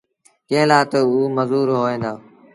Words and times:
ڪݩهݩ 0.47 0.67
لآ 0.69 0.79
تا 0.91 0.99
اوٚ 1.09 1.33
مزوٚر 1.37 1.67
هوئي 1.79 1.97
دو 2.03 2.13